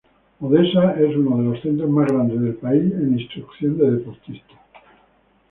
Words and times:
Odesa 0.41 0.95
es 0.99 1.15
uno 1.15 1.37
de 1.37 1.43
los 1.43 1.61
centros 1.61 1.87
más 1.87 2.11
grandes 2.11 2.41
del 2.41 2.55
país 2.55 2.91
en 2.91 3.19
instrucción 3.19 3.77
de 3.77 3.91
deportistas. 3.97 4.57